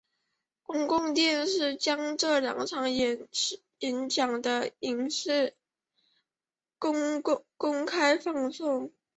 [0.63, 3.27] 公共电视将这两场演
[4.09, 5.09] 讲的录
[6.89, 7.21] 影
[7.55, 8.91] 公开放送。